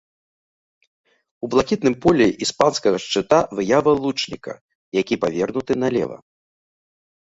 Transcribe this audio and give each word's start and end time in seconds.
У 1.47 1.49
блакітным 1.55 1.95
полі 2.07 2.27
іспанскага 2.47 2.97
шчыта 3.05 3.39
выява 3.61 3.91
лучніка, 4.03 4.53
які 5.03 5.15
павернуты 5.25 5.73
налева. 5.87 6.17